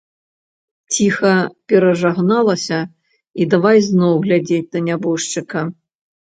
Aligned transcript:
Ціха 0.93 1.33
перажагналася 1.73 2.79
і 3.45 3.47
давай 3.53 3.77
зноў 3.89 4.13
глядзець 4.25 4.73
на 4.79 4.83
нябожчыка. 4.89 5.59